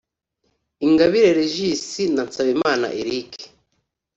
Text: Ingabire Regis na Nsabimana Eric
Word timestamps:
Ingabire 0.85 1.29
Regis 1.39 1.83
na 2.13 2.23
Nsabimana 2.27 2.87
Eric 3.01 3.31